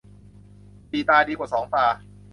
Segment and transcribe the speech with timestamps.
[0.89, 1.85] สี่ตาดีกว่าสองตา